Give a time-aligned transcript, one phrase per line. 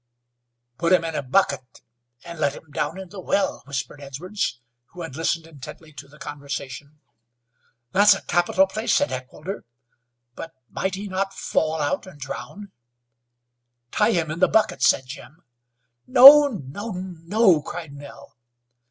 [0.79, 1.83] "Put him in a bucket
[2.25, 6.17] and let him down in the well," whispered Edwards, who had listened intently to the
[6.17, 7.01] conversation.
[7.91, 9.63] "That's a capital place," said Heckewelder.
[10.33, 12.71] "But might he not fall out and drown?"
[13.91, 15.43] "Tie him in the bucket," said Jim.
[16.07, 18.35] "No, no, no," cried Nell.